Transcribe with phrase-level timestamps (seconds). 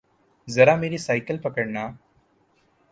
[0.47, 1.83] ذرامیری cycle پکڑنا